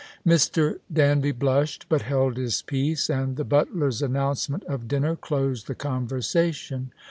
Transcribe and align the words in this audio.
Mr. 0.25 0.79
Danby 0.91 1.31
blushed, 1.31 1.85
but 1.87 2.01
held 2.01 2.35
his 2.35 2.63
peace, 2.63 3.07
and 3.07 3.35
the 3.37 3.43
butler's 3.43 4.01
announcement 4.01 4.63
of 4.63 4.87
dinner 4.87 5.15
closed 5.15 5.67
the 5.67 5.75
conversation. 5.75 6.91